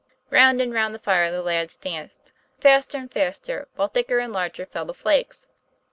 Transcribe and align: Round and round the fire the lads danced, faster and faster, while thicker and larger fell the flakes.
Round 0.31 0.59
and 0.59 0.73
round 0.73 0.95
the 0.95 0.97
fire 0.97 1.29
the 1.31 1.43
lads 1.43 1.77
danced, 1.77 2.31
faster 2.59 2.97
and 2.97 3.13
faster, 3.13 3.67
while 3.75 3.87
thicker 3.87 4.17
and 4.17 4.33
larger 4.33 4.65
fell 4.65 4.85
the 4.85 4.95
flakes. 4.95 5.45